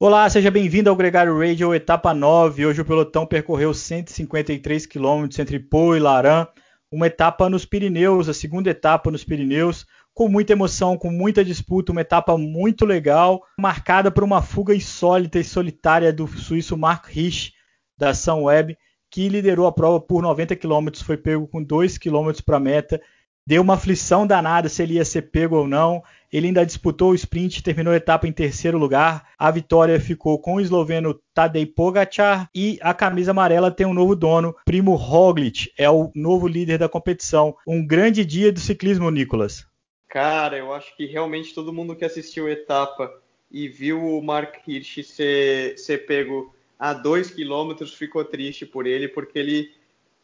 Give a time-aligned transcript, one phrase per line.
[0.00, 2.64] Olá, seja bem-vindo ao Gregário Radio, etapa 9.
[2.64, 6.46] Hoje o pelotão percorreu 153 quilômetros entre Pau e Laran,
[6.88, 9.84] uma etapa nos Pirineus, a segunda etapa nos Pirineus,
[10.14, 15.40] com muita emoção, com muita disputa, uma etapa muito legal, marcada por uma fuga insólita
[15.40, 17.54] e solitária do suíço Mark Rich,
[17.98, 18.78] da Sunweb,
[19.10, 23.00] que liderou a prova por 90 km, foi pego com 2 km para a meta
[23.48, 26.02] deu uma aflição danada se ele ia ser pego ou não.
[26.30, 29.26] Ele ainda disputou o sprint, terminou a etapa em terceiro lugar.
[29.38, 34.14] A vitória ficou com o esloveno Tadej Pogacar e a camisa amarela tem um novo
[34.14, 37.56] dono, Primo Roglic, é o novo líder da competição.
[37.66, 39.66] Um grande dia do ciclismo, Nicolas.
[40.10, 43.10] Cara, eu acho que realmente todo mundo que assistiu a etapa
[43.50, 49.08] e viu o Mark Hirsch ser, ser pego a 2 km ficou triste por ele,
[49.08, 49.70] porque ele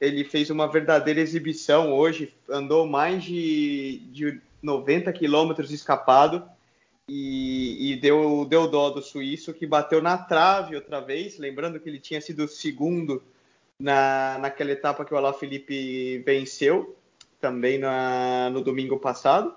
[0.05, 6.45] ele fez uma verdadeira exibição hoje, andou mais de, de 90 quilômetros escapado
[7.09, 11.89] e, e, deu, deu dó do suíço, que bateu na trave outra vez, lembrando que
[11.89, 13.23] ele tinha sido segundo
[13.79, 16.97] na, naquela etapa que o Alaphilippe venceu,
[17.41, 19.55] também na, no domingo passado.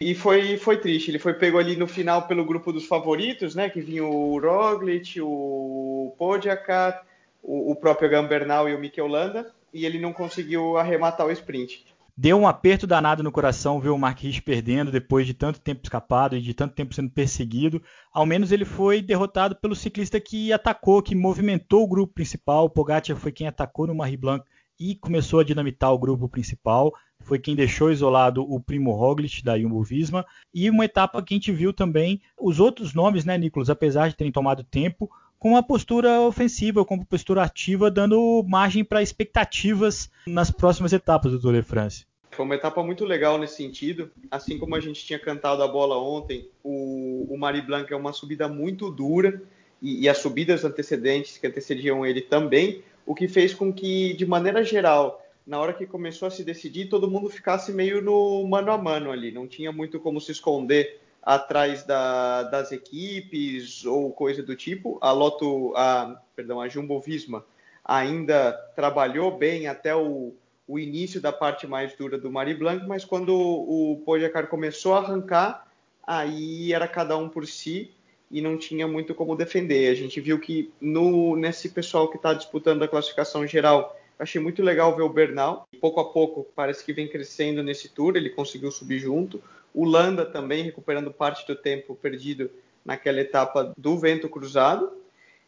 [0.00, 3.68] E foi, foi triste, ele foi pego ali no final pelo grupo dos favoritos, né,
[3.68, 7.06] que vinha o Roglic, o Pogacar,
[7.42, 11.84] o, o próprio Gambernal e o Mikel Landa, e ele não conseguiu arrematar o sprint.
[12.16, 16.36] Deu um aperto danado no coração ver o Marquis perdendo depois de tanto tempo escapado
[16.36, 17.82] e de tanto tempo sendo perseguido.
[18.12, 22.66] Ao menos ele foi derrotado pelo ciclista que atacou, que movimentou o grupo principal.
[22.66, 24.44] O Pogacar foi quem atacou no Marie Blanc
[24.78, 26.92] e começou a dinamitar o grupo principal.
[27.20, 30.26] Foi quem deixou isolado o Primo Roglic da Jumbo-Visma.
[30.52, 34.16] E uma etapa que a gente viu também os outros nomes, né, Nicolas, apesar de
[34.16, 35.10] terem tomado tempo,
[35.40, 41.32] com uma postura ofensiva, com uma postura ativa, dando margem para expectativas nas próximas etapas
[41.32, 42.04] do Tour de France.
[42.30, 44.10] Foi uma etapa muito legal nesse sentido.
[44.30, 48.48] Assim como a gente tinha cantado a bola ontem, o, o Blanc é uma subida
[48.48, 49.42] muito dura
[49.80, 54.26] e, e as subidas antecedentes que antecediam ele também, o que fez com que, de
[54.26, 58.70] maneira geral, na hora que começou a se decidir, todo mundo ficasse meio no mano
[58.70, 59.32] a mano ali.
[59.32, 64.98] Não tinha muito como se esconder atrás da, das equipes ou coisa do tipo.
[65.00, 67.44] A Loto, a, perdão, a Jumbo Visma
[67.84, 70.34] ainda trabalhou bem até o,
[70.66, 74.98] o início da parte mais dura do Marie Blanc, mas quando o, Pogacar começou a
[74.98, 75.66] arrancar,
[76.06, 77.90] aí era cada um por si
[78.30, 79.90] e não tinha muito como defender.
[79.90, 84.62] A gente viu que no, nesse pessoal que está disputando a classificação geral, achei muito
[84.62, 85.66] legal ver o Bernal.
[85.80, 89.42] Pouco a pouco parece que vem crescendo nesse tour, ele conseguiu subir junto.
[89.74, 92.50] O Landa também recuperando parte do tempo perdido
[92.84, 94.92] naquela etapa do vento cruzado.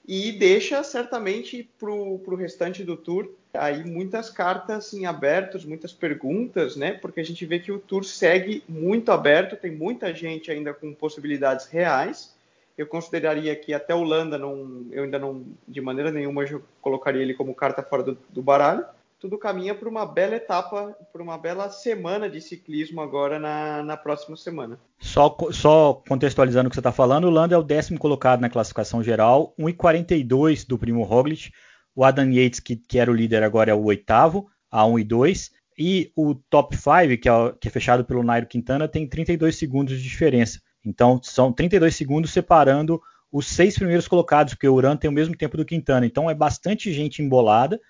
[0.06, 6.74] E deixa certamente para o restante do tour aí muitas cartas em abertos, muitas perguntas,
[6.74, 6.92] né?
[6.92, 10.92] Porque a gente vê que o tour segue muito aberto, tem muita gente ainda com
[10.92, 12.34] possibilidades reais.
[12.76, 17.22] Eu consideraria que até o Landa não, eu ainda não, de maneira nenhuma, eu colocaria
[17.22, 18.84] ele como carta fora do, do baralho
[19.22, 23.96] tudo caminha para uma bela etapa, para uma bela semana de ciclismo agora na, na
[23.96, 24.80] próxima semana.
[24.98, 28.50] Só, só contextualizando o que você está falando, o Lando é o décimo colocado na
[28.50, 31.52] classificação geral, 1,42 do Primo Roglic.
[31.94, 35.52] O Adam Yates, que, que era o líder, agora é o oitavo, a 1,2.
[35.78, 39.96] E o top 5, que é, que é fechado pelo Nairo Quintana, tem 32 segundos
[39.96, 40.60] de diferença.
[40.84, 43.00] Então, são 32 segundos separando
[43.30, 46.04] os seis primeiros colocados, porque o Uran tem o mesmo tempo do Quintana.
[46.04, 47.80] Então, é bastante gente embolada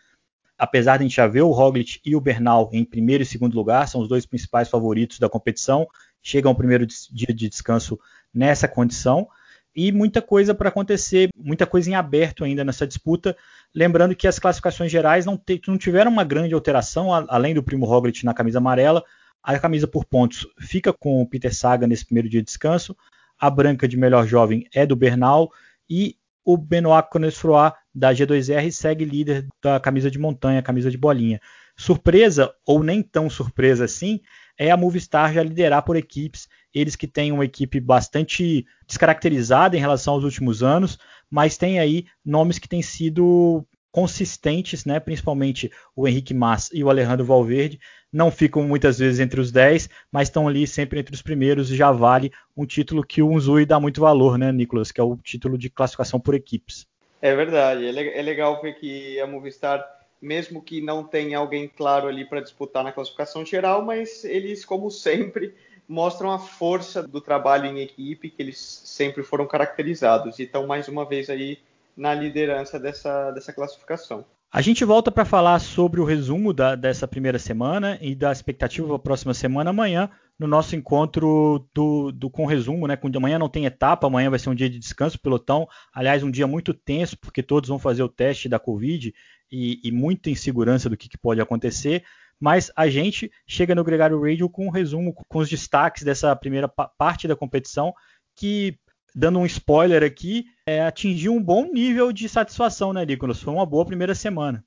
[0.63, 3.55] apesar de a gente já ver o Roglic e o Bernal em primeiro e segundo
[3.55, 5.89] lugar, são os dois principais favoritos da competição,
[6.23, 7.99] chegam ao primeiro dia de descanso
[8.33, 9.27] nessa condição,
[9.75, 13.37] e muita coisa para acontecer, muita coisa em aberto ainda nessa disputa.
[13.75, 18.25] Lembrando que as classificações gerais não, não tiveram uma grande alteração, além do Primo Roglic
[18.25, 19.03] na camisa amarela,
[19.43, 22.97] a camisa por pontos fica com o Peter Saga nesse primeiro dia de descanso,
[23.39, 25.51] a branca de melhor jovem é do Bernal,
[25.91, 31.41] e o Benoit Conesfroy da G2R segue líder da camisa de montanha, camisa de bolinha.
[31.77, 34.21] Surpresa, ou nem tão surpresa assim,
[34.59, 36.49] é a Movistar já liderar por equipes.
[36.73, 40.99] Eles que têm uma equipe bastante descaracterizada em relação aos últimos anos,
[41.31, 44.99] mas tem aí nomes que têm sido consistentes, né?
[44.99, 47.79] principalmente o Henrique Mas e o Alejandro Valverde,
[48.12, 51.76] não ficam muitas vezes entre os 10, mas estão ali sempre entre os primeiros e
[51.76, 55.17] já vale um título que o Unzui dá muito valor, né, Nicolas, que é o
[55.17, 56.87] título de classificação por equipes.
[57.20, 59.82] É verdade, é, é legal ver que a Movistar,
[60.20, 64.91] mesmo que não tenha alguém claro ali para disputar na classificação geral, mas eles, como
[64.91, 65.55] sempre,
[65.88, 70.88] mostram a força do trabalho em equipe que eles sempre foram caracterizados e estão mais
[70.88, 71.59] uma vez aí
[71.97, 74.25] na liderança dessa, dessa classificação.
[74.52, 78.87] A gente volta para falar sobre o resumo da, dessa primeira semana e da expectativa
[78.87, 82.99] para a próxima semana amanhã no nosso encontro do, do com resumo, né?
[83.16, 85.66] Amanhã não tem etapa, amanhã vai ser um dia de descanso pelotão.
[85.94, 89.14] Aliás, um dia muito tenso, porque todos vão fazer o teste da Covid
[89.50, 92.04] e, e muita insegurança do que, que pode acontecer
[92.43, 96.66] mas a gente chega no Gregário Radio com um resumo, com os destaques dessa primeira
[96.66, 97.94] parte da competição,
[98.34, 98.76] que,
[99.14, 103.43] dando um spoiler aqui, é, atingiu um bom nível de satisfação, né, Nicolas?
[103.43, 104.64] Foi uma boa primeira semana.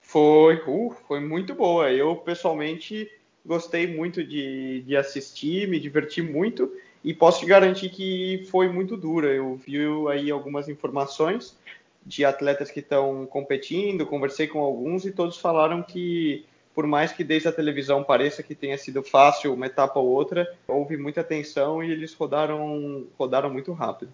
[0.00, 1.90] Foi, uh, foi muito boa.
[1.92, 3.10] Eu, pessoalmente,
[3.44, 6.72] gostei muito de, de assistir, me diverti muito
[7.04, 9.28] e posso te garantir que foi muito dura.
[9.28, 9.78] Eu vi
[10.10, 11.56] aí algumas informações
[12.04, 16.44] de atletas que estão competindo, conversei com alguns e todos falaram que
[16.74, 20.50] por mais que desde a televisão pareça que tenha sido fácil uma etapa ou outra,
[20.66, 24.12] houve muita tensão e eles rodaram, rodaram muito rápido.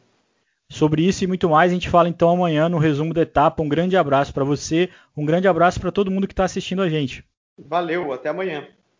[0.68, 3.62] Sobre isso e muito mais, a gente fala então amanhã no resumo da etapa.
[3.62, 6.88] Um grande abraço para você, um grande abraço para todo mundo que está assistindo a
[6.88, 7.24] gente.
[7.58, 8.66] Valeu, até amanhã.